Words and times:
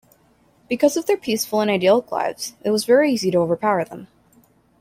Because 0.67 0.97
of 0.97 1.05
their 1.05 1.15
peaceful 1.15 1.61
and 1.61 1.69
idyllic 1.69 2.11
lives, 2.11 2.55
it 2.65 2.71
was 2.71 2.85
very 2.85 3.13
easy 3.13 3.29
to 3.29 3.37
overpower 3.37 3.85
them. 3.85 4.07